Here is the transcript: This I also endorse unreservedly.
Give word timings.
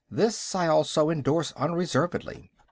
This 0.09 0.55
I 0.55 0.65
also 0.65 1.11
endorse 1.11 1.51
unreservedly. 1.51 2.49